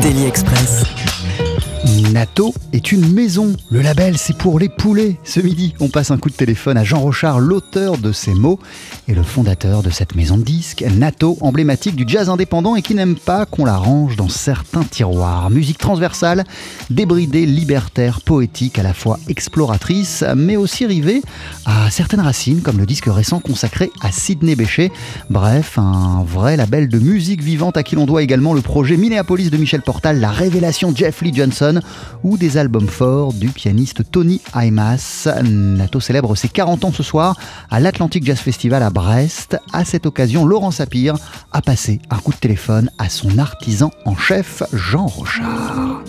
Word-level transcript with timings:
Daily 0.00 0.26
Express. 0.28 1.17
Nato 2.12 2.54
est 2.72 2.92
une 2.92 3.12
maison. 3.12 3.54
Le 3.70 3.82
label, 3.82 4.16
c'est 4.16 4.36
pour 4.36 4.58
les 4.58 4.70
poulets. 4.70 5.18
Ce 5.24 5.40
midi, 5.40 5.74
on 5.78 5.88
passe 5.88 6.10
un 6.10 6.16
coup 6.16 6.30
de 6.30 6.34
téléphone 6.34 6.78
à 6.78 6.84
Jean 6.84 7.00
Rochard, 7.00 7.38
l'auteur 7.38 7.98
de 7.98 8.12
ces 8.12 8.32
mots 8.32 8.58
et 9.08 9.14
le 9.14 9.22
fondateur 9.22 9.82
de 9.82 9.90
cette 9.90 10.14
maison 10.14 10.38
de 10.38 10.42
disques. 10.42 10.84
Nato, 10.96 11.36
emblématique 11.42 11.96
du 11.96 12.04
jazz 12.06 12.30
indépendant 12.30 12.76
et 12.76 12.82
qui 12.82 12.94
n'aime 12.94 13.16
pas 13.16 13.44
qu'on 13.44 13.66
la 13.66 13.76
range 13.76 14.16
dans 14.16 14.28
certains 14.28 14.84
tiroirs. 14.84 15.50
Musique 15.50 15.76
transversale, 15.76 16.44
débridée, 16.88 17.44
libertaire, 17.44 18.22
poétique, 18.22 18.78
à 18.78 18.82
la 18.82 18.94
fois 18.94 19.18
exploratrice, 19.28 20.24
mais 20.34 20.56
aussi 20.56 20.86
rivée 20.86 21.20
à 21.66 21.90
certaines 21.90 22.20
racines, 22.20 22.62
comme 22.62 22.78
le 22.78 22.86
disque 22.86 23.06
récent 23.08 23.40
consacré 23.40 23.90
à 24.00 24.12
Sidney 24.12 24.56
Bechet. 24.56 24.90
Bref, 25.28 25.78
un 25.78 26.24
vrai 26.26 26.56
label 26.56 26.88
de 26.88 26.98
musique 26.98 27.42
vivante 27.42 27.76
à 27.76 27.82
qui 27.82 27.96
l'on 27.96 28.06
doit 28.06 28.22
également 28.22 28.54
le 28.54 28.62
projet 28.62 28.96
Minneapolis 28.96 29.50
de 29.50 29.56
Michel 29.58 29.82
Portal, 29.82 30.20
la 30.20 30.30
révélation 30.30 30.92
Jeff 30.94 31.20
Lee 31.20 31.34
Johnson 31.34 31.80
ou 32.22 32.36
des 32.36 32.56
albums 32.56 32.88
forts 32.88 33.32
du 33.32 33.48
pianiste 33.48 34.10
Tony 34.10 34.40
Aimas. 34.54 35.28
Nato 35.44 36.00
célèbre 36.00 36.34
ses 36.34 36.48
40 36.48 36.84
ans 36.84 36.92
ce 36.92 37.02
soir 37.02 37.36
à 37.70 37.80
l'Atlantic 37.80 38.24
Jazz 38.24 38.38
Festival 38.38 38.82
à 38.82 38.90
Brest. 38.90 39.58
À 39.72 39.84
cette 39.84 40.06
occasion, 40.06 40.46
Laurent 40.46 40.70
Sapir 40.70 41.16
a 41.52 41.62
passé 41.62 42.00
un 42.10 42.18
coup 42.18 42.32
de 42.32 42.38
téléphone 42.38 42.90
à 42.98 43.08
son 43.08 43.38
artisan 43.38 43.90
en 44.04 44.16
chef, 44.16 44.62
Jean 44.72 45.06
Rochard. 45.06 46.02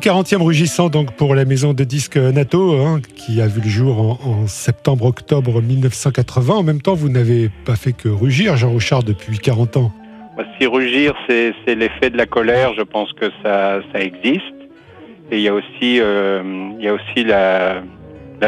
40e 0.00 0.42
rugissants 0.42 0.88
donc 0.88 1.12
pour 1.12 1.34
la 1.34 1.44
maison 1.44 1.74
de 1.74 1.84
disques 1.84 2.16
NATO, 2.16 2.72
hein, 2.80 3.00
qui 3.16 3.42
a 3.42 3.46
vu 3.46 3.60
le 3.60 3.68
jour 3.68 4.18
en, 4.26 4.46
septembre-octobre 4.46 5.60
1980. 5.60 6.54
En 6.54 6.62
même 6.62 6.80
temps, 6.80 6.94
vous 6.94 7.10
n'avez 7.10 7.50
pas 7.66 7.76
fait 7.76 7.92
que 7.92 8.08
rugir, 8.08 8.56
Jean 8.56 8.70
Rouchard, 8.70 9.02
depuis 9.02 9.38
40 9.38 9.76
ans. 9.76 9.92
Si 10.58 10.66
rugir, 10.66 11.14
c'est 11.28 11.54
l'effet 11.66 12.08
de 12.08 12.16
la 12.16 12.24
colère, 12.24 12.72
je 12.78 12.82
pense 12.82 13.12
que 13.12 13.26
ça, 13.42 13.80
existe. 13.94 14.54
Et 15.30 15.36
il 15.36 15.42
y 15.42 15.48
a 15.48 15.54
aussi, 15.54 16.00
euh, 16.00 16.42
il 16.78 16.84
y 16.84 16.88
a 16.88 16.94
aussi 16.94 17.22
la, 17.22 17.82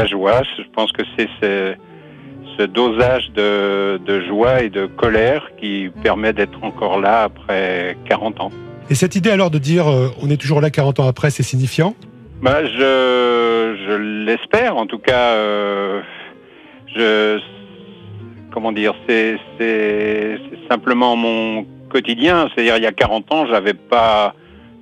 joie. 0.07 0.43
Je 0.57 0.62
pense 0.75 0.91
que 0.93 1.03
c'est 1.19 1.29
ce, 1.43 2.65
dosage 2.65 3.31
de 3.33 4.21
joie 4.27 4.62
et 4.62 4.71
de 4.71 4.87
colère 4.87 5.51
qui 5.61 5.91
permet 6.03 6.33
d'être 6.33 6.65
encore 6.65 6.99
là 6.99 7.25
après 7.25 7.99
40 8.09 8.41
ans. 8.41 8.51
Et 8.91 8.94
cette 8.94 9.16
idée 9.16 9.31
alors 9.31 9.50
de 9.50 9.59
dire 9.59 9.88
euh, 9.88 10.09
on 10.22 10.31
est 10.31 10.37
toujours 10.37 10.60
là 10.60 10.70
40 10.70 11.00
ans 11.00 11.09
après, 11.09 11.31
c'est 11.31 11.43
signifiant? 11.43 11.94
Bah, 12.43 12.65
Je, 12.65 13.76
je 13.87 13.93
l'espère. 14.25 14.76
En 14.76 14.87
tout 14.87 14.98
cas, 14.98 15.34
euh, 15.34 16.00
je, 16.94 17.38
comment 18.53 18.72
dire, 18.72 18.94
c'est 19.09 19.38
simplement 20.69 21.16
mon 21.16 21.65
quotidien. 21.88 22.48
C'est-à-dire, 22.54 22.76
il 22.76 22.82
y 22.82 22.87
a 22.87 22.93
40 22.93 23.32
ans, 23.32 23.47
j'avais 23.47 23.75
pas 23.75 24.34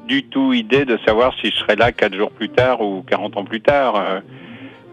du 0.07 0.25
tout 0.25 0.53
idée 0.53 0.85
de 0.85 0.99
savoir 1.07 1.33
si 1.41 1.51
je 1.51 1.57
serais 1.57 1.77
là 1.77 1.93
4 1.93 2.17
jours 2.17 2.33
plus 2.33 2.49
tard 2.49 2.81
ou 2.81 3.03
40 3.03 3.37
ans 3.37 3.45
plus 3.45 3.61
tard. 3.61 4.23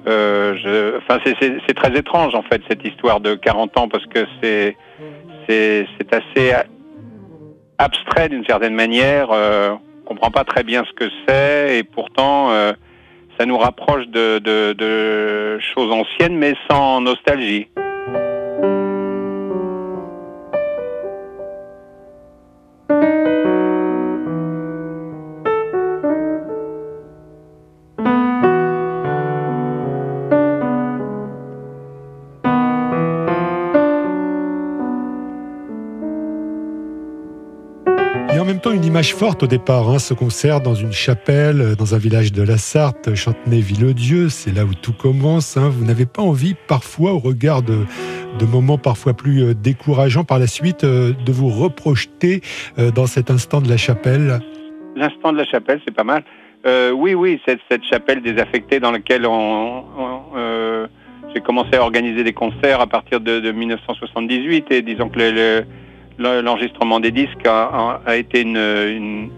Euh, 0.08 0.98
enfin, 0.98 1.20
c'est 1.26 1.74
très 1.74 1.98
étrange 1.98 2.34
en 2.36 2.44
fait 2.44 2.62
cette 2.70 2.86
histoire 2.86 3.20
de 3.20 3.36
40 3.36 3.78
ans 3.78 3.90
parce 3.90 4.06
que 4.06 4.26
c'est 4.42 4.78
c'est 5.48 5.88
assez 6.12 6.54
abstrait 7.78 8.30
d'une 8.30 8.46
certaine 8.46 8.74
manière. 8.74 9.30
Euh, 9.32 9.76
on 10.06 10.10
comprend 10.10 10.32
pas 10.32 10.44
très 10.44 10.64
bien 10.64 10.84
ce 10.86 10.94
que 10.94 11.12
c'est 11.28 11.78
et 11.78 11.84
pourtant 11.84 12.52
euh, 12.52 12.74
ça 13.40 13.46
nous 13.46 13.58
rapproche 13.58 14.08
de, 14.08 15.60
choses 15.76 15.92
anciennes 15.92 16.38
mais 16.38 16.54
sans 16.70 17.02
nostalgie. 17.02 17.68
Une 38.98 39.02
image 39.02 39.14
forte 39.14 39.44
au 39.44 39.48
départ, 39.48 39.88
hein, 39.90 40.00
ce 40.00 40.16
concert 40.16 40.60
dans 40.60 40.74
une 40.74 40.92
chapelle, 40.92 41.62
euh, 41.62 41.76
dans 41.76 41.94
un 41.94 42.00
village 42.00 42.32
de 42.32 42.42
la 42.42 42.58
Sarthe, 42.58 43.14
Chantenay-Villedieu, 43.14 44.28
c'est 44.28 44.52
là 44.52 44.64
où 44.66 44.74
tout 44.74 44.92
commence. 44.92 45.56
Hein. 45.56 45.70
Vous 45.70 45.86
n'avez 45.86 46.08
pas 46.08 46.24
envie, 46.24 46.56
parfois, 46.68 47.12
au 47.12 47.20
regard 47.20 47.62
de, 47.62 47.86
moments 48.52 48.80
parfois 48.80 49.14
plus 49.14 49.44
euh, 49.44 49.54
décourageants 49.54 50.24
par 50.24 50.40
la 50.40 50.48
suite, 50.48 50.84
euh, 50.84 51.14
de 51.14 51.32
vous 51.32 51.50
reprojeter 51.50 52.42
dans 52.96 53.06
cet 53.06 53.30
instant 53.30 53.62
de 53.62 53.70
la 53.70 53.78
chapelle? 53.78 54.40
L'instant 54.96 55.32
de 55.32 55.38
la 55.38 55.46
chapelle, 55.46 55.80
c'est 55.86 55.94
pas 55.94 56.04
mal. 56.04 56.24
oui, 56.96 57.14
oui, 57.14 57.40
cette, 57.46 57.84
chapelle 57.84 58.24
désaffectée 58.24 58.80
dans 58.80 58.92
laquelle 58.92 59.28
j'ai 61.36 61.42
commencé 61.42 61.76
à 61.76 61.84
organiser 61.84 62.24
des 62.24 62.34
concerts 62.34 62.82
à 62.82 62.88
partir 62.88 63.20
de, 63.22 63.52
1978 63.52 64.72
et 64.72 64.82
disons 64.82 65.10
que 65.10 65.20
l'enregistrement 66.18 67.00
des 67.00 67.12
disques 67.12 67.46
a, 67.46 68.00
été 68.16 68.42
une, 68.42 69.30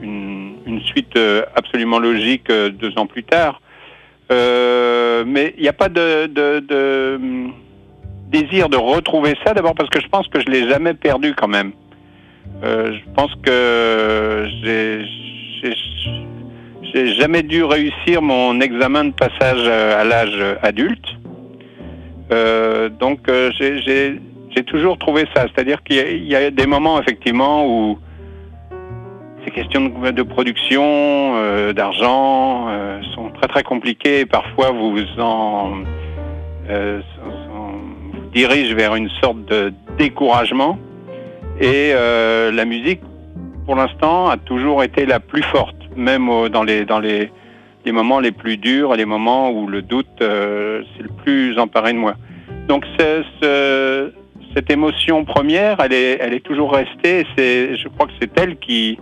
suite 0.85 1.15
euh, 1.17 1.43
absolument 1.55 1.99
logique 1.99 2.49
euh, 2.49 2.69
deux 2.69 2.97
ans 2.97 3.05
plus 3.05 3.23
tard. 3.23 3.61
Euh, 4.31 5.23
mais 5.27 5.53
il 5.57 5.63
n'y 5.63 5.67
a 5.67 5.73
pas 5.73 5.89
de, 5.89 6.27
désir 8.31 8.69
de 8.69 8.77
retrouver 8.77 9.35
ça, 9.45 9.53
d'abord 9.53 9.75
parce 9.75 9.89
que 9.89 9.99
je 9.99 10.07
pense 10.07 10.27
que 10.29 10.39
je 10.39 10.45
l'ai 10.45 10.69
jamais 10.69 10.93
perdu 10.93 11.33
quand 11.35 11.47
même. 11.47 11.73
je 12.63 13.13
pense 13.15 13.31
que 13.43 14.47
j'ai 14.63 15.05
j'ai 16.91 17.13
jamais 17.13 17.43
dû 17.43 17.63
réussir 17.63 18.21
mon 18.21 18.61
examen 18.61 19.05
de 19.05 19.13
passage 19.13 19.67
à 19.67 20.03
l'âge 20.03 20.41
adulte. 20.63 21.05
Donc 22.99 23.27
euh, 23.27 23.51
j'ai 24.55 24.63
toujours 24.63 24.97
trouvé 24.97 25.25
ça, 25.35 25.43
c'est-à-dire 25.43 25.83
qu'il 25.83 26.25
y, 26.25 26.35
a 26.35 26.51
des 26.51 26.65
moments 26.65 26.99
effectivement 26.99 27.67
où 27.67 27.97
ces 29.45 29.51
questions 29.51 29.81
de, 29.89 30.23
production, 30.23 30.83
euh, 30.83 31.73
d'argent 31.73 32.67
sont 33.15 33.29
très 33.31 33.47
très 33.47 33.63
compliquées. 33.63 34.25
Parfois 34.25 34.71
vous 34.71 34.91
vous 34.91 35.19
en 35.19 35.69
vous 35.69 35.83
dirige 38.33 38.73
vers 38.75 38.95
une 38.95 39.09
sorte 39.21 39.43
de 39.45 39.73
découragement. 39.97 40.77
Et 41.59 41.93
la 41.93 42.65
musique, 42.65 43.01
pour 43.65 43.75
l'instant, 43.75 44.29
a 44.29 44.37
toujours 44.37 44.83
été 44.83 45.05
la 45.05 45.19
plus 45.19 45.43
forte, 45.43 45.75
même 45.95 46.27
dans 46.49 46.63
les 46.63 46.85
dans 46.85 46.99
les 46.99 47.31
les 47.85 47.91
moments 47.91 48.19
les 48.19 48.31
plus 48.31 48.57
durs, 48.57 48.93
les 48.95 49.05
moments 49.05 49.51
où 49.51 49.67
le 49.67 49.81
doute 49.81 50.21
euh, 50.21 50.83
c'est 50.95 51.03
le 51.03 51.09
plus 51.09 51.57
emparé 51.57 51.93
de 51.93 51.97
moi. 51.97 52.15
Donc 52.67 52.85
ce, 52.97 54.11
cette 54.55 54.69
émotion 54.71 55.25
première, 55.25 55.79
elle 55.79 55.93
est, 55.93 56.17
elle 56.19 56.33
est 56.33 56.45
toujours 56.45 56.73
restée. 56.73 57.25
C'est, 57.37 57.75
je 57.75 57.87
crois 57.87 58.07
que 58.07 58.13
c'est 58.21 58.37
elle 58.39 58.57
qui, 58.57 58.99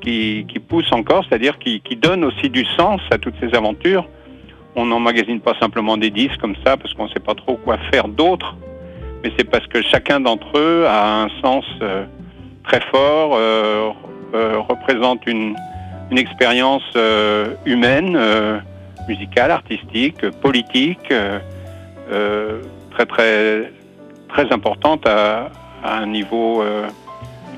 qui, 0.00 0.46
qui 0.48 0.58
pousse 0.58 0.90
encore, 0.92 1.24
c'est-à-dire 1.28 1.58
qui, 1.58 1.80
qui, 1.80 1.96
donne 1.96 2.24
aussi 2.24 2.50
du 2.50 2.64
sens 2.76 3.00
à 3.10 3.18
toutes 3.18 3.34
ces 3.40 3.54
aventures. 3.56 4.08
On 4.76 4.86
n'emmagasine 4.86 5.40
pas 5.40 5.54
simplement 5.58 5.96
des 5.96 6.10
disques 6.10 6.38
comme 6.40 6.56
ça 6.64 6.76
parce 6.76 6.94
qu'on 6.94 7.04
ne 7.04 7.10
sait 7.10 7.20
pas 7.20 7.34
trop 7.34 7.56
quoi 7.56 7.78
faire 7.92 8.08
d'autre, 8.08 8.56
mais 9.22 9.32
c'est 9.36 9.48
parce 9.48 9.66
que 9.66 9.82
chacun 9.82 10.20
d'entre 10.20 10.56
eux 10.56 10.84
a 10.86 11.22
un 11.22 11.28
sens 11.42 11.64
euh, 11.82 12.04
très 12.64 12.80
fort, 12.92 13.32
euh, 13.34 13.90
représente 14.68 15.26
une, 15.26 15.56
une 16.10 16.18
expérience 16.18 16.82
euh, 16.96 17.54
humaine, 17.64 18.16
euh, 18.16 18.58
musicale, 19.08 19.50
artistique, 19.50 20.28
politique, 20.42 21.12
euh, 21.12 22.60
très 22.90 23.06
très 23.06 23.72
très 24.32 24.52
importante 24.52 25.06
à, 25.06 25.50
un 25.82 26.06
niveau 26.06 26.62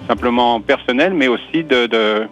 simplement 0.07 0.61
personnel, 0.61 1.13
mais 1.13 1.27
aussi 1.27 1.65
de, 1.65 1.87
de, 1.87 2.29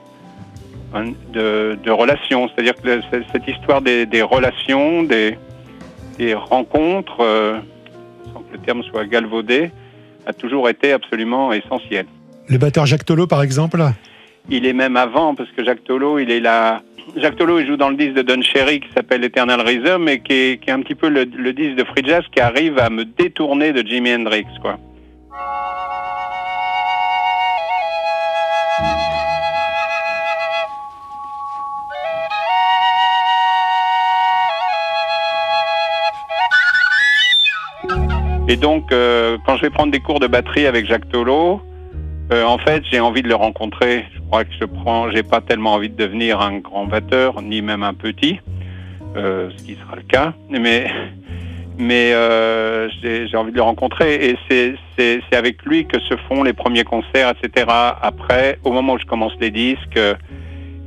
de, 1.32 1.90
relations. 1.90 2.48
C'est-à-dire 2.48 2.74
que 2.76 3.00
cette 3.32 3.48
histoire 3.48 3.82
des, 3.82 4.06
des 4.06 4.22
relations, 4.22 5.02
des, 5.02 5.36
des 6.16 6.34
rencontres, 6.34 7.18
sans 8.32 8.40
que 8.40 8.52
le 8.52 8.58
terme 8.58 8.84
soit 8.84 9.04
galvaudé, 9.04 9.72
a 10.26 10.32
toujours 10.32 10.68
été 10.68 10.92
absolument 10.92 11.52
essentielle. 11.52 12.06
Le 12.48 12.58
batteur 12.58 12.86
Jacques 12.86 13.04
Tolo, 13.04 13.26
par 13.26 13.42
exemple? 13.42 13.82
Il 14.48 14.66
est 14.66 14.72
même 14.72 14.96
avant, 14.96 15.34
parce 15.34 15.50
que 15.50 15.64
Jacques 15.64 15.84
Tolo, 15.84 16.18
il 16.18 16.30
est 16.30 16.40
là. 16.40 16.82
Jacques 17.16 17.36
Tolo, 17.36 17.64
joue 17.64 17.76
dans 17.76 17.90
le 17.90 17.96
disque 17.96 18.14
de 18.14 18.22
Don 18.22 18.40
Cherry 18.42 18.80
qui 18.80 18.88
s'appelle 18.94 19.24
Eternal 19.24 19.60
Rhythm 19.60 20.08
et 20.08 20.20
qui 20.20 20.32
est, 20.32 20.62
qui 20.62 20.70
est 20.70 20.72
un 20.72 20.80
petit 20.80 20.94
peu 20.94 21.08
le, 21.08 21.24
disque 21.26 21.76
de 21.76 21.84
free 21.84 22.04
jazz 22.04 22.22
qui 22.32 22.40
arrive 22.40 22.78
à 22.78 22.90
me 22.90 23.04
détourner 23.04 23.72
de 23.72 23.86
Jimi 23.86 24.14
Hendrix, 24.14 24.46
quoi. 24.60 24.78
Et 38.48 38.56
donc, 38.56 38.90
euh, 38.90 39.38
quand 39.46 39.56
je 39.56 39.62
vais 39.62 39.70
prendre 39.70 39.92
des 39.92 40.00
cours 40.00 40.18
de 40.18 40.26
batterie 40.26 40.66
avec 40.66 40.86
Jacques 40.86 41.08
Tolo, 41.08 41.60
euh, 42.32 42.44
en 42.44 42.58
fait, 42.58 42.82
j'ai 42.90 42.98
envie 42.98 43.22
de 43.22 43.28
le 43.28 43.36
rencontrer. 43.36 44.04
Je 44.30 44.32
crois 44.32 44.44
que 44.44 44.54
je 44.60 44.64
prends, 44.64 45.10
j'ai 45.10 45.24
pas 45.24 45.40
tellement 45.40 45.74
envie 45.74 45.88
de 45.88 45.96
devenir 45.96 46.40
un 46.40 46.58
grand 46.58 46.86
batteur, 46.86 47.42
ni 47.42 47.62
même 47.62 47.82
un 47.82 47.94
petit, 47.94 48.38
euh, 49.16 49.50
ce 49.56 49.64
qui 49.64 49.74
sera 49.74 49.96
le 49.96 50.02
cas. 50.02 50.34
Mais, 50.48 50.88
mais 51.78 52.12
euh, 52.12 52.88
j'ai 53.02 53.36
envie 53.36 53.50
de 53.50 53.56
le 53.56 53.62
rencontrer 53.62 54.30
et 54.30 54.38
c'est 54.96 55.36
avec 55.36 55.64
lui 55.64 55.84
que 55.84 55.98
se 55.98 56.14
font 56.28 56.44
les 56.44 56.52
premiers 56.52 56.84
concerts, 56.84 57.34
etc. 57.42 57.66
Après, 58.00 58.60
au 58.62 58.70
moment 58.70 58.92
où 58.92 58.98
je 59.00 59.04
commence 59.04 59.32
les 59.40 59.50
disques, 59.50 59.98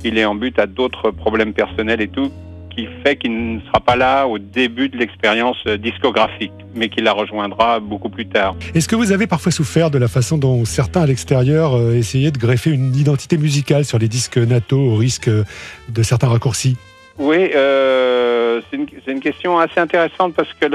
il 0.04 0.16
est 0.16 0.24
en 0.24 0.36
but 0.36 0.58
à 0.58 0.64
d'autres 0.64 1.10
problèmes 1.10 1.52
personnels 1.52 2.00
et 2.00 2.08
tout 2.08 2.32
qui 2.74 2.88
fait 3.02 3.16
qu'il 3.16 3.56
ne 3.56 3.60
sera 3.60 3.80
pas 3.80 3.96
là 3.96 4.26
au 4.26 4.38
début 4.38 4.88
de 4.88 4.96
l'expérience 4.96 5.64
discographique, 5.66 6.52
mais 6.74 6.88
qu'il 6.88 7.04
la 7.04 7.12
rejoindra 7.12 7.80
beaucoup 7.80 8.08
plus 8.08 8.26
tard. 8.26 8.56
Est-ce 8.74 8.88
que 8.88 8.96
vous 8.96 9.12
avez 9.12 9.26
parfois 9.26 9.52
souffert 9.52 9.90
de 9.90 9.98
la 9.98 10.08
façon 10.08 10.38
dont 10.38 10.64
certains 10.64 11.02
à 11.02 11.06
l'extérieur 11.06 11.74
euh, 11.74 11.94
essayaient 11.94 12.30
de 12.30 12.38
greffer 12.38 12.70
une 12.70 12.94
identité 12.94 13.38
musicale 13.38 13.84
sur 13.84 13.98
les 13.98 14.08
disques 14.08 14.38
NATO 14.38 14.78
au 14.78 14.96
risque 14.96 15.28
de 15.28 16.02
certains 16.02 16.28
raccourcis? 16.28 16.76
Oui, 17.18 17.50
euh, 17.54 18.60
c'est 18.70 19.12
une, 19.12 19.20
question 19.20 19.58
assez 19.58 19.78
intéressante 19.78 20.34
parce 20.34 20.52
que 20.54 20.66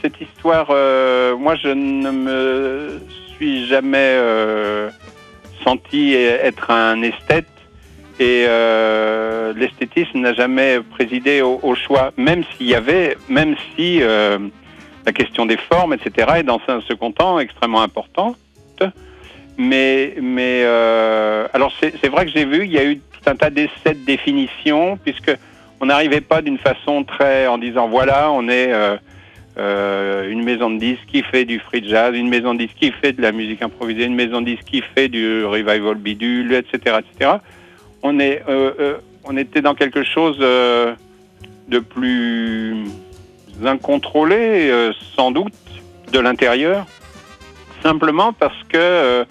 cette 0.00 0.20
histoire, 0.20 0.68
euh, 0.70 1.36
moi 1.36 1.54
je 1.56 1.68
ne 1.68 2.10
me 2.10 3.00
suis 3.36 3.66
jamais 3.66 4.18
senti 5.62 6.14
être 6.14 6.70
un 6.70 7.02
esthète 7.02 7.46
et 8.20 8.44
euh, 8.48 9.52
l'esthétisme 9.54 10.20
n'a 10.20 10.34
jamais 10.34 10.78
présidé 10.80 11.42
au, 11.42 11.74
choix, 11.74 12.12
même 12.16 12.44
s'il 12.44 12.66
y 12.66 12.74
avait, 12.74 13.16
même 13.28 13.56
si 13.74 13.98
euh, 14.02 14.38
la 15.04 15.12
question 15.12 15.46
des 15.46 15.56
formes, 15.56 15.94
etc., 15.94 16.28
est 16.36 16.42
dans 16.44 16.60
un 16.68 16.80
second 16.82 17.10
temps 17.10 17.40
extrêmement 17.40 17.82
importante. 17.82 18.36
Mais, 19.56 20.14
mais 20.20 20.62
euh, 20.64 21.46
alors 21.52 21.72
c'est 21.80 22.08
vrai 22.08 22.26
que 22.26 22.32
j'ai 22.32 22.44
vu, 22.44 22.64
il 22.64 22.72
y 22.72 22.78
a 22.78 22.84
eu 22.84 22.98
tout 22.98 23.30
un 23.30 23.36
tas 23.36 23.50
d'essais 23.50 23.94
de 23.94 24.04
définition, 24.04 24.96
puisque 24.96 25.32
on 25.80 25.86
n'arrivait 25.86 26.20
pas 26.20 26.42
d'une 26.42 26.58
façon 26.58 27.04
très 27.04 27.46
en 27.46 27.58
disant 27.58 27.88
voilà, 27.88 28.32
on 28.32 28.48
est 28.48 28.72
une 29.56 30.42
maison 30.42 30.70
de 30.70 30.78
disques 30.78 31.06
qui 31.06 31.22
fait 31.22 31.44
du 31.44 31.60
free 31.60 31.86
jazz, 31.88 32.16
une 32.16 32.28
maison 32.28 32.54
de 32.54 32.60
disques 32.60 32.78
qui 32.80 32.90
fait 32.90 33.12
de 33.12 33.22
la 33.22 33.30
musique 33.30 33.62
improvisée, 33.62 34.04
une 34.04 34.16
maison 34.16 34.40
de 34.40 34.46
disques 34.46 34.66
qui 34.66 34.82
fait 34.82 35.08
du 35.08 35.44
revival 35.44 35.96
bidule, 35.96 36.52
etc., 36.54 36.98
etc 36.98 37.30
euh, 38.04 38.38
euh, 38.48 38.98
on 39.24 39.36
était 39.36 39.62
dans 39.62 39.74
quelque 39.74 40.02
chose 40.02 40.36
euh, 40.40 40.94
de 41.68 41.78
plus 41.78 42.84
incontrôlé, 43.64 44.90
sans 45.16 45.30
doute, 45.30 45.54
de 46.12 46.18
l'intérieur, 46.18 46.86
simplement 47.82 48.32
parce 48.32 48.62
que 48.68 49.24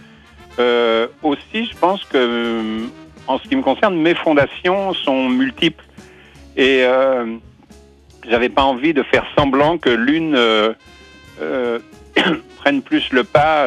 aussi, 1.22 1.66
je 1.66 1.76
pense 1.78 2.04
que, 2.06 2.88
en 3.28 3.38
ce 3.38 3.48
qui 3.48 3.56
me 3.56 3.62
concerne, 3.62 3.96
mes 3.96 4.16
fondations 4.16 4.94
sont 4.94 5.28
multiples 5.30 5.84
et 6.56 6.86
j'avais 8.28 8.50
pas 8.50 8.64
envie 8.64 8.94
de 8.94 9.04
faire 9.04 9.26
semblant 9.38 9.78
que 9.78 9.90
l'une 9.90 10.38
prenne 12.58 12.82
plus 12.82 13.12
le 13.12 13.24
pas 13.24 13.66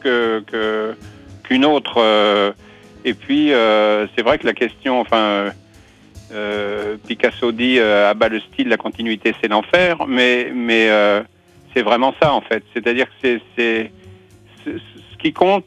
que 0.00 0.94
qu'une 1.42 1.64
autre. 1.64 2.54
Et 3.04 3.14
puis, 3.14 3.52
euh, 3.52 4.06
c'est 4.14 4.22
vrai 4.22 4.38
que 4.38 4.46
la 4.46 4.54
question, 4.54 5.00
enfin, 5.00 5.52
euh, 6.32 6.96
Picasso 7.06 7.52
dit 7.52 7.78
euh, 7.78 8.12
bas 8.14 8.28
le 8.28 8.40
style, 8.40 8.68
la 8.68 8.76
continuité, 8.76 9.34
c'est 9.40 9.48
l'enfer, 9.48 10.06
mais, 10.08 10.50
mais 10.54 10.88
c'est 11.74 11.82
vraiment 11.82 12.14
ça, 12.20 12.32
en 12.32 12.40
fait. 12.40 12.64
C'est-à-dire 12.74 13.06
que 13.06 13.38
c'est 13.56 13.90
ce 14.64 15.18
qui 15.18 15.32
compte. 15.32 15.64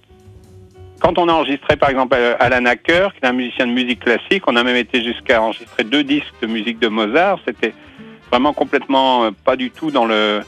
Quand 1.00 1.17
on 1.17 1.29
a 1.29 1.31
enregistré, 1.31 1.77
par 1.77 1.89
exemple, 1.89 2.17
Alan 2.39 2.65
Acker, 2.65 3.13
qui 3.13 3.24
est 3.24 3.27
un 3.27 3.33
musicien 3.33 3.67
de 3.67 3.71
musique 3.71 4.01
classique, 4.01 4.43
on 4.48 4.57
a 4.57 4.63
même 4.63 4.75
été 4.75 5.01
jusqu'à 5.01 5.41
enregistrer 5.41 5.86
deux 5.86 6.03
disques 6.03 6.33
de 6.41 6.48
musique 6.48 6.79
de 6.79 6.89
Mozart. 6.89 7.39
C'était 7.48 7.74
vraiment 8.29 8.51
complètement 8.51 9.29
pas 9.45 9.55
du 9.55 9.71
tout 9.71 9.91
dans 9.91 10.05
le, 10.05 10.41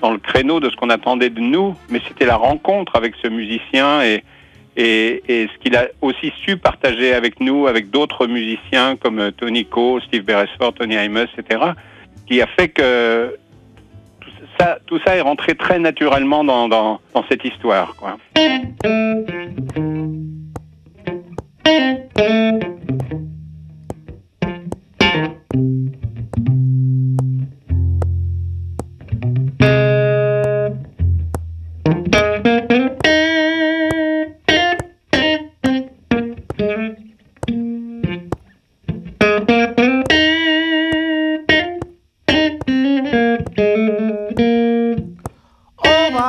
dans 0.00 0.10
le 0.10 0.18
créneau 0.18 0.60
de 0.60 0.70
ce 0.70 0.76
qu'on 0.76 0.88
attendait 0.88 1.28
de 1.28 1.40
nous, 1.40 1.76
mais 1.90 2.00
c'était 2.08 2.24
la 2.24 2.36
rencontre 2.36 2.96
avec 2.96 3.14
ce 3.22 3.28
musicien 3.28 4.00
et, 4.02 4.24
et, 4.78 5.48
ce 5.52 5.58
qu'il 5.58 5.76
a 5.76 5.88
aussi 6.00 6.32
su 6.44 6.56
partager 6.56 7.12
avec 7.12 7.40
nous, 7.40 7.66
avec 7.66 7.90
d'autres 7.90 8.26
musiciens 8.26 8.96
comme 8.96 9.32
Tony 9.32 9.64
Coe, 9.64 10.00
Steve 10.06 10.22
Beresford, 10.22 10.74
Tony 10.74 10.94
Imus, 10.94 11.28
etc., 11.36 11.72
qui 12.26 12.40
a 12.40 12.46
fait 12.46 12.68
que 12.68 13.36
tout 14.86 15.00
ça, 15.04 15.16
est 15.16 15.20
rentré 15.20 15.54
très 15.54 15.78
naturellement 15.78 16.44
dans 16.44 17.00
cette 17.28 17.44
histoire. 17.44 17.94
Quoi. 17.96 18.18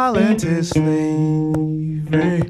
All 0.09 0.15
violent 0.15 0.43
is 0.43 0.69
slavery. 0.69 2.41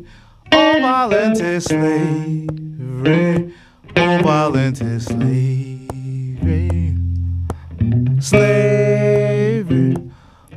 All 0.54 0.80
violent 0.80 1.42
is 1.42 1.66
slavery. 1.66 3.54
All 3.98 4.24
violent 4.24 4.82
is 4.82 5.06
slavery. 5.08 6.96
Slavery. 8.22 9.94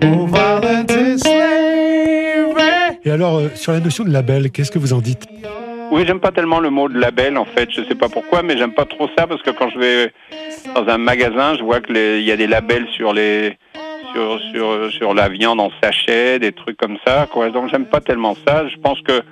All 0.01 0.27
violent 0.29 0.91
is 0.93 1.23
slavery. 1.23 2.99
Et 3.05 3.11
alors, 3.11 3.39
euh, 3.39 3.49
sur 3.57 3.73
la 3.73 3.81
notion 3.81 4.05
de 4.05 4.11
label, 4.11 4.53
qu'est-ce 4.53 4.71
que 4.71 4.79
vous 4.79 4.93
en 4.93 5.01
dites? 5.01 5.27
Oui, 5.91 6.05
j'aime 6.07 6.21
pas 6.21 6.31
tellement 6.31 6.61
le 6.61 6.71
mot 6.71 6.89
de 6.89 6.97
label 6.97 7.37
en 7.37 7.45
fait. 7.45 7.69
Je 7.73 7.83
sais 7.83 7.97
pas 7.97 8.09
pourquoi, 8.09 8.45
mais 8.45 8.57
j'aime 8.57 8.75
pas 8.75 8.85
trop 8.85 9.09
ça 9.19 9.27
parce 9.27 9.43
que 9.43 9.51
quand 9.51 9.71
je 9.71 9.79
vais 9.81 10.13
dans 10.77 10.87
un 10.87 10.99
magasin, 10.99 11.57
je 11.57 11.65
vois 11.65 11.81
que 11.81 12.21
il 12.21 12.25
y 12.25 12.31
a 12.31 12.37
des 12.37 12.47
labels 12.47 12.87
sur 12.97 13.13
les 13.13 13.59
sur 14.13 14.41
sur 14.53 14.93
sur 14.93 15.15
la 15.15 15.29
viande 15.29 15.61
en 15.61 15.71
sachet, 15.83 16.39
des 16.39 16.53
trucs 16.53 16.77
comme 16.77 16.99
ça. 17.07 17.27
Quoi. 17.31 17.51
Donc 17.51 17.71
j'aime 17.71 17.87
pas 17.87 18.01
tellement 18.01 18.35
ça. 18.47 18.67
Je 18.69 18.77
pense 18.77 19.01
que 19.03 19.23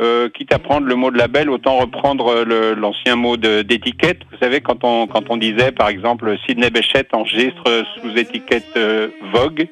euh, 0.00 0.28
quitte 0.30 0.52
à 0.52 0.58
prendre 0.58 0.86
le 0.86 0.94
mot 0.94 1.10
de 1.10 1.18
label, 1.18 1.48
autant 1.50 1.76
reprendre 1.78 2.44
le- 2.44 2.74
l'ancien 2.74 3.14
mot 3.14 3.36
d'étiquette. 3.36 4.20
Vous 4.30 4.38
savez, 4.38 4.60
quand 4.60 4.84
on 4.84 5.06
quand 5.06 5.30
on 5.30 5.36
disait 5.36 5.72
par 5.72 5.88
exemple 5.88 6.36
Sidney 6.46 6.70
Bechet 6.70 7.06
enregistre 7.12 7.84
sous 8.00 8.16
étiquette 8.18 8.66
euh, 8.76 9.08
Vogue. 9.32 9.66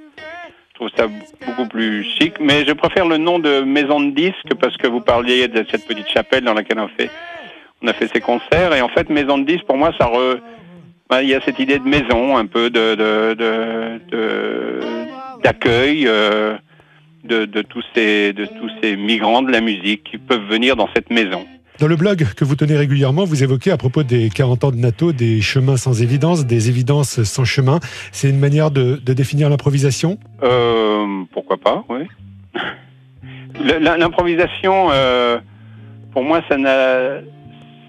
Je 0.72 0.86
trouve 0.86 0.90
ça 0.96 1.08
beaucoup 1.46 1.68
plus 1.68 2.04
chic, 2.04 2.34
mais 2.40 2.64
je 2.64 2.72
préfère 2.72 3.06
le 3.06 3.18
nom 3.18 3.38
de 3.38 3.60
maison 3.60 4.00
de 4.00 4.12
disques 4.12 4.54
parce 4.58 4.76
que 4.78 4.86
vous 4.86 5.00
parliez 5.02 5.46
de 5.46 5.66
cette 5.70 5.86
petite 5.86 6.08
chapelle 6.08 6.42
dans 6.42 6.54
laquelle 6.54 6.78
on 6.80 6.88
fait, 6.88 7.10
on 7.82 7.86
a 7.88 7.92
fait 7.92 8.06
ses 8.06 8.20
concerts 8.20 8.72
et 8.74 8.80
en 8.80 8.88
fait 8.88 9.10
maison 9.10 9.36
de 9.36 9.44
disques 9.44 9.64
pour 9.66 9.76
moi 9.76 9.92
ça 9.98 10.06
re, 10.06 10.38
il 11.22 11.28
y 11.28 11.34
a 11.34 11.40
cette 11.44 11.58
idée 11.58 11.78
de 11.78 11.84
maison 11.88 12.36
un 12.36 12.46
peu 12.46 12.70
de 12.70 12.94
de 12.94 13.34
de- 13.34 14.00
de- 14.10 14.80
d'accueil 15.42 16.04
euh, 16.06 16.56
de, 17.24 17.44
de 17.46 17.62
tous 17.62 17.82
ces 17.94 18.32
de 18.32 18.44
tous 18.46 18.70
ces 18.82 18.96
migrants 18.96 19.42
de 19.42 19.50
la 19.50 19.60
musique 19.60 20.04
qui 20.04 20.18
peuvent 20.18 20.46
venir 20.48 20.76
dans 20.76 20.88
cette 20.94 21.10
maison. 21.10 21.44
Dans 21.78 21.86
le 21.88 21.96
blog 21.96 22.26
que 22.36 22.44
vous 22.44 22.56
tenez 22.56 22.76
régulièrement, 22.76 23.24
vous 23.24 23.42
évoquez 23.42 23.70
à 23.70 23.78
propos 23.78 24.02
des 24.02 24.28
40 24.28 24.64
ans 24.64 24.70
de 24.70 24.76
NATO 24.76 25.12
des 25.12 25.40
chemins 25.40 25.78
sans 25.78 26.02
évidence, 26.02 26.44
des 26.46 26.68
évidences 26.68 27.22
sans 27.22 27.44
chemin. 27.44 27.80
C'est 28.12 28.28
une 28.28 28.38
manière 28.38 28.70
de, 28.70 29.00
de 29.02 29.12
définir 29.14 29.48
l'improvisation? 29.48 30.18
Euh, 30.42 31.06
pourquoi 31.32 31.56
pas, 31.56 31.84
oui. 31.88 32.00
L'improvisation, 33.80 34.88
euh, 34.92 35.38
pour 36.12 36.22
moi, 36.22 36.42
ça 36.48 36.56
n'a. 36.56 37.20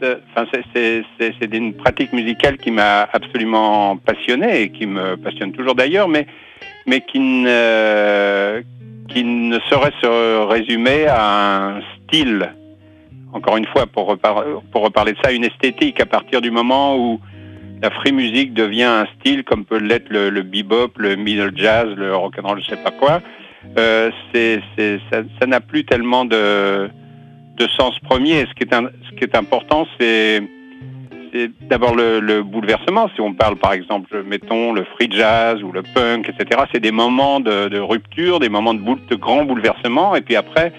C'est- 0.01 1.55
une 1.55 1.73
pratique 1.73 2.13
musicale 2.13 2.57
qui 2.57 2.71
m'a 2.71 3.07
absolument 3.13 3.97
passionné 3.97 4.61
et 4.63 4.69
qui 4.69 4.85
me 4.85 5.15
passionne 5.17 5.51
toujours 5.51 5.75
d'ailleurs, 5.75 6.07
mais 6.07 7.01
qui 7.01 7.19
ne 7.19 8.61
qui 9.09 9.23
saurait 9.69 9.91
se 10.01 10.45
résumer 10.47 11.05
à 11.07 11.75
un 11.75 11.81
style. 12.07 12.49
Encore 13.33 13.57
une 13.57 13.65
fois, 13.67 13.85
pour, 13.85 14.13
repar- 14.13 14.61
pour 14.71 14.83
reparler 14.83 15.13
de 15.13 15.17
ça, 15.23 15.31
une 15.31 15.43
esthétique 15.43 15.99
à 15.99 16.05
partir 16.05 16.41
du 16.41 16.49
moment 16.49 16.97
où 16.97 17.19
la 17.81 17.89
free 17.89 18.11
music 18.13 18.53
devient 18.53 18.83
un 18.83 19.05
style 19.19 19.43
comme 19.43 19.65
peut 19.65 19.79
l'être 19.79 20.09
le, 20.09 20.29
bebop, 20.43 20.91
le 20.97 21.15
middle 21.15 21.51
jazz, 21.55 21.87
le 21.95 22.15
rock'n'roll, 22.15 22.61
je 22.61 22.69
sais 22.69 22.81
pas 22.83 22.91
quoi. 22.91 23.21
Euh, 23.77 24.11
ça 25.39 25.45
n'a 25.45 25.59
plus 25.59 25.83
tellement 25.85 26.25
de, 26.25 26.89
de 27.61 27.67
sens 27.69 27.97
premier. 27.99 28.45
Ce 28.45 28.53
qui 28.53 28.63
est, 28.63 28.73
ce 28.73 29.15
qui 29.15 29.23
est 29.23 29.35
important, 29.35 29.85
c'est, 29.99 30.41
d'abord 31.61 31.95
le, 31.95 32.19
le 32.19 32.43
bouleversement. 32.43 33.09
Si 33.15 33.21
on 33.21 33.33
parle, 33.33 33.55
par 33.57 33.73
exemple, 33.73 34.23
mettons 34.23 34.73
le 34.73 34.83
free 34.83 35.09
jazz 35.11 35.61
ou 35.63 35.71
le 35.71 35.83
punk, 35.83 36.29
etc., 36.29 36.61
c'est 36.71 36.79
des 36.79 36.91
moments 36.91 37.39
de, 37.39 37.79
rupture, 37.79 38.39
des 38.39 38.49
moments 38.49 38.73
de, 38.73 38.79
boule, 38.79 38.99
de 39.09 39.15
grand 39.15 39.45
bouleversement. 39.45 40.15
Et 40.15 40.21
puis 40.21 40.35
après, 40.35 40.73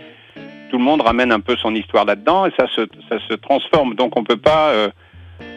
tout 0.71 0.79
le 0.79 0.85
monde 0.85 1.03
ramène 1.03 1.33
un 1.33 1.41
peu 1.41 1.57
son 1.57 1.75
histoire 1.75 2.05
là-dedans 2.05 2.47
et 2.47 2.53
ça 2.59 2.67
se, 2.75 2.83
ça 3.09 3.19
se 3.29 3.35
transforme. 3.35 3.95
Donc 3.95 4.17
on 4.17 4.25
peut 4.25 4.37
pas 4.37 4.71
euh, 4.71 4.89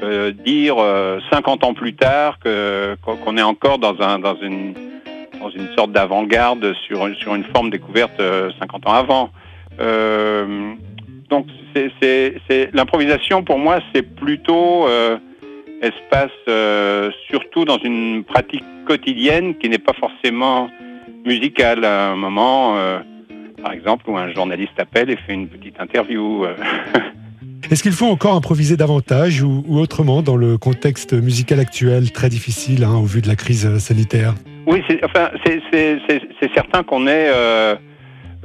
euh, 0.03 0.31
dire 0.31 0.75
euh, 0.77 1.19
50 1.31 1.63
ans 1.63 1.73
plus 1.73 1.95
tard 1.95 2.37
qu'on 2.41 3.37
est 3.37 3.41
encore 3.41 3.79
dans 3.79 3.99
un 4.01 4.19
dans 4.19 4.35
une 4.41 4.73
dans 5.39 5.49
une 5.49 5.67
sorte 5.77 5.91
d'avant-garde 5.91 6.73
sur 6.85 7.07
sur 7.17 7.35
une 7.35 7.45
forme 7.45 7.69
découverte 7.69 8.19
euh, 8.19 8.51
50 8.59 8.87
ans 8.87 8.93
avant. 8.93 9.29
Euh, 11.31 11.35
donc 11.35 11.47
c'est 11.75 12.69
l'improvisation 12.73 13.43
pour 13.43 13.57
moi 13.57 13.79
c'est 13.93 14.03
plutôt 14.03 14.87
euh, 14.87 15.17
espace 15.81 16.31
euh, 16.47 17.11
surtout 17.29 17.65
dans 17.65 17.79
une 17.79 18.23
pratique 18.23 18.63
quotidienne 18.87 19.55
qui 19.57 19.69
n'est 19.69 19.77
pas 19.77 19.93
forcément 19.93 20.69
musicale 21.25 21.83
à 21.85 22.11
un 22.11 22.15
moment 22.15 22.77
euh, 22.77 22.99
par 23.61 23.73
exemple 23.73 24.09
où 24.09 24.17
un 24.17 24.31
journaliste 24.33 24.79
appelle 24.79 25.09
et 25.09 25.17
fait 25.17 25.33
une 25.33 25.47
petite 25.47 25.79
interview. 25.79 26.45
euh. 26.45 26.55
Est-ce 27.71 27.81
qu'il 27.81 27.93
faut 27.93 28.05
encore 28.05 28.35
improviser 28.35 28.77
davantage 28.77 29.41
ou, 29.41 29.63
ou 29.67 29.79
autrement 29.79 30.21
dans 30.21 30.35
le 30.35 30.59
contexte 30.59 31.13
musical 31.13 31.59
actuel 31.59 32.11
très 32.11 32.29
difficile 32.29 32.83
hein, 32.83 32.95
au 32.95 33.05
vu 33.05 33.21
de 33.21 33.27
la 33.27 33.35
crise 33.35 33.65
euh, 33.65 33.79
sanitaire? 33.79 34.35
Oui, 34.67 34.83
c'est, 34.87 35.03
enfin, 35.03 35.31
certain 36.53 36.83
qu'on 36.83 37.07
est. 37.07 37.31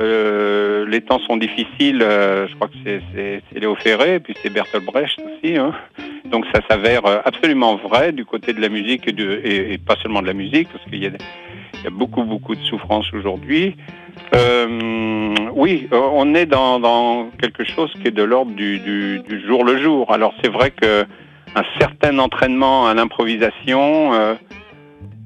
euh, 0.00 0.86
les 0.86 1.02
temps 1.02 1.18
sont 1.20 1.36
difficiles. 1.36 2.02
euh, 2.02 2.46
je 2.48 2.54
crois 2.54 2.68
que 2.68 2.74
c'est, 2.84 3.42
Léo 3.58 3.74
Ferré, 3.74 4.20
puis 4.20 4.34
c'est 4.42 4.50
Bertolt 4.50 4.84
Brecht 4.84 5.20
aussi. 5.20 5.56
hein. 5.56 5.72
Donc 6.24 6.46
ça 6.54 6.60
s'avère 6.68 7.04
euh, 7.06 7.18
absolument 7.24 7.76
vrai 7.76 8.12
du 8.12 8.24
côté 8.24 8.52
de 8.52 8.60
la 8.60 8.68
musique 8.68 9.06
et, 9.08 9.78
pas 9.78 9.96
seulement 10.02 10.22
de 10.22 10.26
la 10.26 10.32
musique, 10.32 10.68
parce 10.72 10.84
qu'il 10.84 11.02
y 11.02 11.06
a, 11.06 11.90
beaucoup, 11.90 12.22
beaucoup 12.22 12.54
de 12.54 12.62
souffrance 12.62 13.12
aujourd'hui. 13.12 13.76
Oui, 15.52 15.88
on 15.92 16.34
est 16.34 16.46
dans, 16.46 17.30
quelque 17.40 17.64
chose 17.64 17.92
qui 18.00 18.08
est 18.08 18.12
de 18.12 18.22
l'ordre 18.22 18.52
du, 18.52 19.22
jour 19.46 19.64
le 19.64 19.78
jour. 19.78 20.12
Alors 20.12 20.34
c'est 20.42 20.50
vrai 20.50 20.70
que 20.70 21.04
un 21.56 21.64
certain 21.80 22.18
entraînement 22.18 22.86
à 22.86 22.94
l'improvisation 22.94 24.12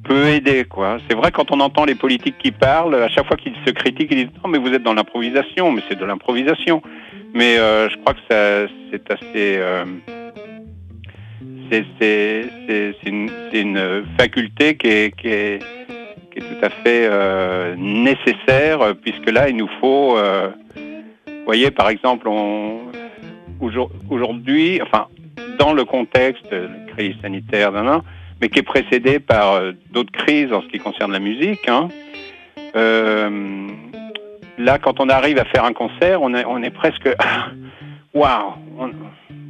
peut 0.04 0.26
aider. 0.28 0.64
quoi. 0.64 0.98
C'est 1.08 1.16
vrai 1.16 1.30
quand 1.32 1.50
on 1.50 1.60
entend 1.60 1.84
les 1.84 1.94
politiques 1.94 2.38
qui 2.38 2.52
parlent, 2.52 2.94
à 2.94 3.08
chaque 3.08 3.26
fois 3.26 3.36
qu'ils 3.36 3.56
se 3.66 3.70
critiquent, 3.72 4.08
ils 4.12 4.26
disent 4.26 4.36
non 4.42 4.48
mais 4.50 4.58
vous 4.58 4.72
êtes 4.72 4.82
dans 4.82 4.94
l'improvisation, 4.94 5.72
mais 5.72 5.82
c'est 5.88 5.98
de 5.98 6.04
l'improvisation. 6.04 6.82
Mais 7.34 7.58
euh, 7.58 7.88
je 7.90 7.96
crois 7.98 8.14
que 8.14 8.20
ça, 8.30 8.72
c'est 8.90 9.10
assez, 9.10 9.56
euh, 9.58 9.84
c'est, 11.70 11.84
une, 13.06 13.28
une 13.52 14.04
faculté 14.18 14.76
qui 14.76 14.86
est, 14.86 15.16
qui 15.20 15.28
est, 15.28 15.58
qui 16.30 16.38
est 16.38 16.42
tout 16.42 16.64
à 16.64 16.70
fait 16.70 17.08
euh, 17.10 17.74
nécessaire, 17.76 18.94
puisque 19.02 19.30
là 19.30 19.48
il 19.48 19.56
nous 19.56 19.68
faut, 19.80 20.16
euh, 20.16 20.50
vous 20.76 21.44
voyez 21.44 21.70
par 21.72 21.88
exemple, 21.88 22.28
on, 22.28 22.82
aujourd- 23.60 23.90
aujourd'hui, 24.10 24.80
enfin 24.82 25.06
dans 25.58 25.72
le 25.72 25.84
contexte 25.84 26.50
de 26.52 26.68
la 26.68 26.92
crise 26.94 27.16
sanitaire, 27.22 27.72
nan, 27.72 28.00
mais 28.40 28.48
qui 28.48 28.58
est 28.58 28.62
précédé 28.62 29.18
par 29.18 29.52
euh, 29.52 29.72
d'autres 29.90 30.12
crises 30.12 30.52
en 30.52 30.62
ce 30.62 30.68
qui 30.68 30.78
concerne 30.78 31.12
la 31.12 31.18
musique. 31.18 31.68
hein. 31.68 31.88
Euh, 32.76 33.68
là, 34.58 34.78
quand 34.78 35.00
on 35.00 35.08
arrive 35.08 35.38
à 35.38 35.44
faire 35.44 35.64
un 35.64 35.72
concert, 35.72 36.22
on 36.22 36.34
est, 36.34 36.70
presque 36.70 37.08
waouh, 38.14 38.54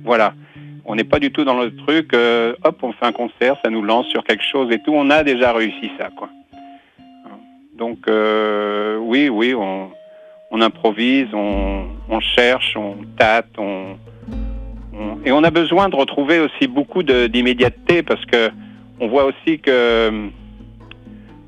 voilà. 0.05 0.35
On 0.87 0.97
n'est 0.97 1.05
pas 1.05 1.19
du 1.19 1.33
tout 1.33 1.45
dans 1.45 1.59
le 1.59 1.75
truc. 1.75 2.13
euh, 2.13 2.55
hop, 2.63 2.79
on 2.83 2.93
fait 2.93 3.07
un 3.07 3.13
concert, 3.13 3.57
ça 3.65 3.71
nous 3.71 3.83
lance 3.83 4.07
sur 4.09 4.23
quelque 4.23 4.45
chose 4.45 4.71
et 4.71 4.79
tout. 4.81 4.93
On 4.95 5.09
a 5.11 5.25
déjà 5.25 5.53
réussi 5.53 5.91
ça, 5.99 6.11
quoi. 6.15 6.29
Donc 7.77 8.07
oui, 8.07 9.29
oui, 9.29 9.55
on, 9.55 9.91
improvise, 10.61 11.27
on, 11.33 11.87
on 12.09 12.21
cherche, 12.21 12.77
on 12.77 12.99
tâte, 13.19 13.49
on, 13.59 13.97
et 15.25 15.33
on 15.33 15.43
a 15.43 15.51
besoin 15.51 15.89
de 15.89 15.97
retrouver 15.97 16.39
aussi 16.39 16.69
beaucoup 16.69 17.03
d'immédiateté 17.03 18.03
parce 18.03 18.25
que 18.27 18.51
on 19.01 19.09
voit 19.09 19.25
aussi 19.25 19.59
que 19.59 20.29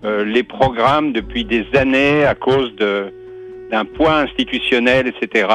euh, 0.04 0.24
les 0.24 0.42
programmes 0.42 1.12
depuis 1.12 1.44
des 1.44 1.64
années, 1.74 2.24
à 2.24 2.34
cause 2.34 2.74
d'un 2.76 3.84
poids 3.84 4.18
institutionnel, 4.18 5.06
etc., 5.08 5.48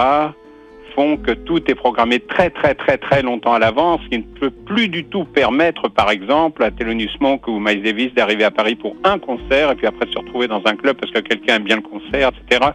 font 0.96 1.16
que 1.16 1.32
tout 1.32 1.62
est 1.72 1.76
programmé 1.76 2.20
très 2.20 2.50
très 2.50 2.76
très 2.76 2.98
très 2.98 3.22
longtemps 3.22 3.54
à 3.54 3.60
l'avance, 3.60 4.02
ce 4.04 4.10
qui 4.10 4.18
ne 4.18 4.24
peut 4.24 4.50
plus 4.50 4.90
du 4.90 5.06
tout 5.06 5.24
permettre, 5.24 5.88
par 5.88 6.10
exemple, 6.12 6.64
à 6.64 6.72
Thelonious 6.72 7.16
Monk 7.22 7.48
ou 7.48 7.60
Miles 7.60 7.82
Davis 7.82 8.14
d'arriver 8.14 8.44
à 8.44 8.52
Paris 8.52 8.76
pour 8.76 8.98
un 9.06 9.18
concert 9.18 9.72
et 9.72 9.76
puis 9.76 9.88
après 9.88 10.06
se 10.12 10.18
retrouver 10.18 10.48
dans 10.50 10.62
un 10.66 10.76
club 10.76 10.98
parce 10.98 11.14
que 11.14 11.20
quelqu'un 11.20 11.56
aime 11.56 11.64
bien 11.64 11.78
le 11.78 11.82
concert, 11.82 12.30
etc., 12.30 12.72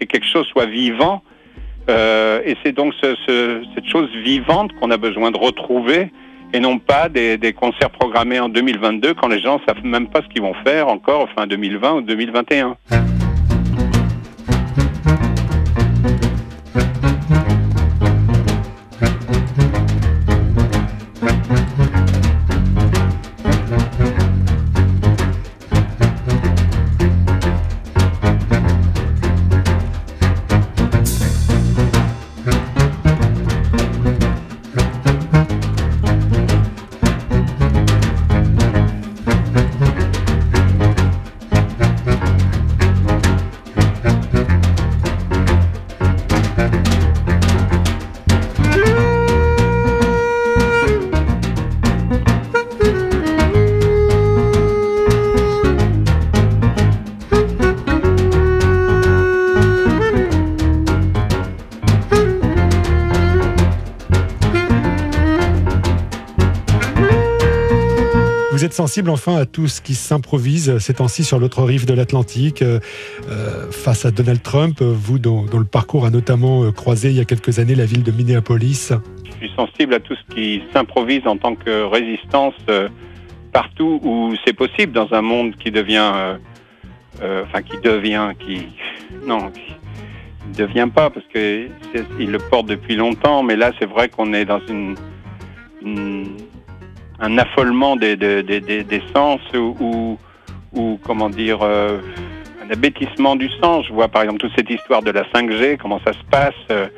et 0.00 0.06
que 0.06 0.10
quelque 0.12 0.26
chose 0.26 0.46
soit 0.48 0.66
vivant. 0.66 1.22
Euh, 1.88 2.40
et 2.44 2.56
c'est 2.64 2.72
donc 2.72 2.94
ce- 3.00 3.14
ce- 3.26 3.62
cette 3.76 3.86
chose 3.86 4.08
vivante 4.24 4.72
qu'on 4.80 4.90
a 4.90 4.96
besoin 4.96 5.30
de 5.30 5.36
retrouver 5.38 6.10
et 6.52 6.60
non 6.60 6.78
pas 6.78 7.08
des, 7.08 7.52
concerts 7.52 7.90
programmés 7.90 8.40
en 8.40 8.48
2022 8.48 9.14
quand 9.14 9.28
les 9.28 9.40
gens 9.40 9.60
savent 9.66 9.84
même 9.84 10.08
pas 10.08 10.20
ce 10.22 10.28
qu'ils 10.28 10.42
vont 10.42 10.54
faire 10.64 10.88
encore 10.88 11.28
fin 11.34 11.46
2020 11.46 11.92
ou 11.94 12.00
2021. 12.02 12.76
Sensible 68.72 69.10
enfin 69.10 69.36
à 69.36 69.46
tout 69.46 69.68
ce 69.68 69.80
qui 69.80 69.94
s'improvise 69.94 70.78
ces 70.78 70.94
temps-ci 70.94 71.24
sur 71.24 71.38
l'autre 71.38 71.62
rive 71.62 71.86
de 71.86 71.94
l'Atlantique, 71.94 72.62
euh, 72.62 72.80
euh, 73.28 73.70
face 73.70 74.04
à 74.04 74.10
Donald 74.10 74.42
Trump, 74.42 74.80
vous 74.80 75.18
dont, 75.18 75.44
le 75.52 75.64
parcours 75.64 76.06
a 76.06 76.10
notamment 76.10 76.64
euh, 76.64 76.72
croisé 76.72 77.10
il 77.10 77.16
y 77.16 77.20
a 77.20 77.24
quelques 77.24 77.58
années 77.58 77.74
la 77.74 77.84
ville 77.84 78.02
de 78.02 78.10
Minneapolis. 78.10 78.92
Je 79.24 79.46
suis 79.46 79.54
sensible 79.56 79.94
à 79.94 80.00
tout 80.00 80.14
ce 80.14 80.34
qui 80.34 80.62
s'improvise 80.72 81.26
en 81.26 81.36
tant 81.36 81.54
que 81.54 81.84
résistance 81.84 82.54
partout 83.52 84.00
où 84.02 84.34
c'est 84.46 84.52
possible 84.54 84.92
dans 84.92 85.12
un 85.12 85.22
monde 85.22 85.54
qui 85.56 85.70
devient, 85.70 86.36
enfin 87.20 87.62
qui 87.62 87.78
devient, 87.82 88.32
qui 88.38 88.68
non, 89.26 89.50
qui 89.50 89.74
ne 90.48 90.66
devient 90.66 90.88
pas 90.94 91.10
parce 91.10 91.26
que 91.26 91.66
il 92.18 92.30
le 92.30 92.38
porte 92.38 92.66
depuis 92.66 92.96
longtemps, 92.96 93.42
mais 93.42 93.56
là 93.56 93.72
c'est 93.78 93.88
vrai 93.88 94.08
qu'on 94.08 94.32
est 94.32 94.44
dans 94.44 94.60
une- 94.68 94.96
un 97.20 97.38
affolement 97.38 97.96
des, 97.96 98.16
sens 99.14 99.40
ou, 99.54 100.18
comment 101.04 101.30
dire 101.30 101.58
euh, 101.62 101.98
un 102.64 102.70
abêtissement 102.70 103.36
du 103.36 103.48
sens. 103.60 103.86
Je 103.86 103.92
vois 103.92 104.08
par 104.08 104.22
exemple 104.22 104.40
toute 104.40 104.52
cette 104.56 104.70
histoire 104.70 105.02
de 105.02 105.10
la 105.10 105.22
5G, 105.24 105.76
comment 105.76 106.00
ça 106.04 106.12
se 106.12 106.24
passe. 106.30 106.54
euh, 106.70 106.88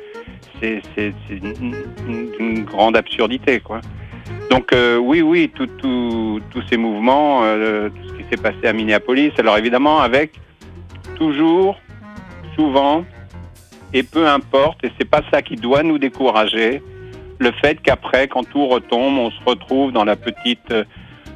c'est 0.61 0.81
une, 1.29 2.63
grande 2.63 2.95
absurdité, 2.97 3.59
quoi. 3.59 3.81
Donc 4.49 4.71
euh, 4.73 4.97
oui, 4.97 5.21
oui, 5.21 5.51
tout- 5.53 5.67
tout- 5.77 6.39
tous 6.49 6.63
ces 6.69 6.77
mouvements, 6.77 7.41
tout 7.41 8.07
ce 8.09 8.13
qui 8.13 8.23
s'est 8.29 8.41
passé 8.41 8.65
à 8.65 8.73
Minneapolis, 8.73 9.31
alors 9.37 9.57
évidemment 9.57 9.99
avec 9.99 10.39
toujours, 11.17 11.77
souvent, 12.55 13.05
et 13.93 14.03
peu 14.03 14.27
importe, 14.27 14.83
et 14.83 14.91
c'est 14.97 15.09
pas 15.09 15.21
ça 15.31 15.41
qui 15.41 15.55
doit 15.55 15.83
nous 15.83 15.97
décourager, 15.97 16.81
le 17.39 17.51
fait 17.51 17.81
qu'après, 17.81 18.27
quand 18.27 18.43
tout 18.49 18.67
retombe, 18.67 19.17
on 19.17 19.31
se 19.31 19.43
retrouve 19.45 19.91
dans 19.91 20.05
la 20.05 20.15
petite, 20.15 20.71
euh, 20.71 20.83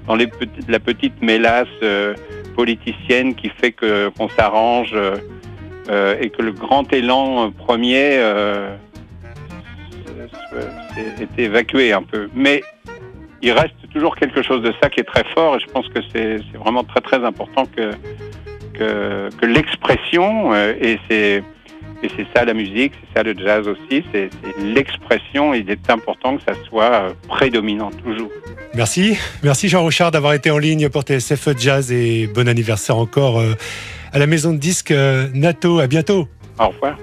dans 0.08 0.16
la 0.16 0.80
petite 0.80 1.22
mélasse 1.22 1.68
euh, 1.84 2.16
politicienne 2.56 3.36
qui 3.36 3.50
fait 3.50 3.72
que 3.72 4.10
qu'on 4.10 4.28
s'arrange 4.30 4.92
euh, 4.94 5.16
euh, 5.90 6.16
et 6.20 6.30
que 6.30 6.42
le 6.42 6.52
grand 6.52 6.92
élan 6.92 7.52
premier 7.52 8.18
euh, 8.18 8.76
est, 11.22 11.40
évacué 11.42 11.94
un 11.94 12.04
peu. 12.04 12.30
Mais 12.34 12.62
il 13.42 13.52
reste 13.54 13.76
toujours 13.94 14.16
quelque 14.16 14.42
chose 14.42 14.62
de 14.62 14.74
ça 14.82 14.90
qui 14.90 15.00
est 15.00 15.10
très 15.16 15.24
fort 15.34 15.56
et 15.56 15.60
je 15.60 15.68
pense 15.68 15.88
que 15.88 16.00
c'est 16.12 16.42
vraiment 16.54 16.84
très 16.84 17.02
très 17.02 17.24
important 17.24 17.64
que, 17.66 17.92
que, 18.74 19.30
que 19.40 19.46
l'expression, 19.46 20.54
et 20.56 21.00
c'est 21.10 21.42
et 22.04 22.10
c'est 22.16 22.26
ça 22.36 22.46
la 22.46 22.54
musique, 22.54 22.94
c'est 22.94 23.20
ça 23.20 23.24
le 23.24 23.36
jazz 23.38 23.68
aussi, 23.68 24.04
c'est 24.12 24.30
l'expression, 24.62 25.54
il 25.54 25.70
est 25.70 25.90
important 25.90 26.38
que 26.38 26.44
ça 26.48 26.54
soit 26.68 26.94
euh, 26.94 27.14
prédominant 27.28 27.92
toujours. 28.04 28.30
Merci, 28.76 29.18
merci 29.44 29.68
Jean 29.68 29.82
Rochard 29.82 30.12
d'avoir 30.12 30.34
été 30.34 30.52
en 30.52 30.58
ligne 30.58 30.90
pour 30.90 31.02
TSF 31.02 31.58
Jazz 31.58 31.92
et 31.92 32.28
bon 32.28 32.48
anniversaire 32.48 32.98
encore 32.98 33.40
euh, 33.40 33.56
à 34.14 34.20
la 34.20 34.28
maison 34.28 34.54
de 34.54 34.58
disques 34.58 34.92
euh, 34.92 35.28
NATO. 35.34 35.80
À 35.80 35.88
bientôt. 35.88 36.28
Au 36.60 36.68
revoir. 36.68 36.98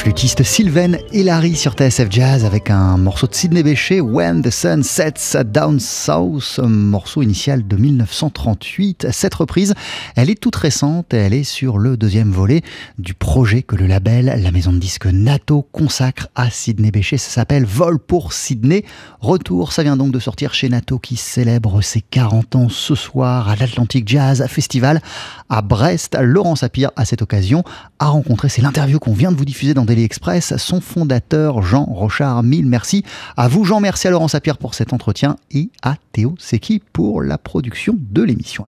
Flûtiste 0.00 0.42
Sylvain 0.42 0.92
Hillary 1.12 1.54
sur 1.54 1.74
TSF 1.74 2.06
Jazz 2.08 2.46
avec 2.46 2.70
un 2.70 2.96
morceau 2.96 3.26
de 3.26 3.34
Sidney 3.34 3.62
Bechet, 3.62 4.00
When 4.00 4.40
the 4.40 4.48
Sun 4.48 4.82
Sets 4.82 5.36
Down 5.44 5.78
South, 5.78 6.58
morceau 6.58 7.20
initial 7.20 7.68
de 7.68 7.76
1938. 7.76 9.08
Cette 9.12 9.34
reprise, 9.34 9.74
elle 10.16 10.30
est 10.30 10.40
toute 10.40 10.56
récente 10.56 11.12
et 11.12 11.18
elle 11.18 11.34
est 11.34 11.44
sur 11.44 11.76
le 11.76 11.98
deuxième 11.98 12.30
volet 12.30 12.62
du 12.98 13.12
projet 13.12 13.62
que 13.62 13.76
le 13.76 13.86
label, 13.86 14.40
la 14.42 14.50
maison 14.50 14.72
de 14.72 14.78
disques 14.78 15.04
Nato, 15.04 15.68
consacre 15.70 16.28
à 16.34 16.48
Sidney 16.48 16.90
Bechet. 16.90 17.18
Ça 17.18 17.30
s'appelle 17.30 17.66
Vol 17.66 17.98
pour 17.98 18.32
Sydney. 18.32 18.86
Retour, 19.20 19.74
ça 19.74 19.82
vient 19.82 19.98
donc 19.98 20.12
de 20.12 20.18
sortir 20.18 20.54
chez 20.54 20.70
Nato 20.70 20.98
qui 20.98 21.16
célèbre 21.16 21.82
ses 21.82 22.00
40 22.00 22.56
ans 22.56 22.68
ce 22.70 22.94
soir 22.94 23.50
à 23.50 23.56
l'Atlantic 23.56 24.08
Jazz 24.08 24.46
Festival 24.48 25.02
à 25.50 25.60
Brest. 25.60 26.16
Laurent 26.18 26.56
Sapir, 26.56 26.90
à 26.96 27.04
cette 27.04 27.20
occasion, 27.20 27.64
a 27.98 28.06
rencontré, 28.06 28.48
c'est 28.48 28.62
l'interview 28.62 28.98
qu'on 28.98 29.12
vient 29.12 29.30
de 29.30 29.36
vous 29.36 29.44
diffuser 29.44 29.74
dans 29.74 29.89
Daily 29.90 30.04
Express, 30.04 30.56
son 30.56 30.80
fondateur 30.80 31.62
Jean 31.62 31.82
Rochard. 31.82 32.44
Mille 32.44 32.66
merci 32.66 33.04
à 33.36 33.48
vous 33.48 33.64
Jean, 33.64 33.80
merci 33.80 34.06
à 34.06 34.12
Laurent 34.12 34.28
Sapir 34.28 34.56
pour 34.56 34.74
cet 34.74 34.92
entretien 34.92 35.34
et 35.50 35.68
à 35.82 35.96
Théo 36.12 36.36
Seki 36.38 36.80
pour 36.92 37.22
la 37.22 37.38
production 37.38 37.96
de 37.98 38.22
l'émission. 38.22 38.58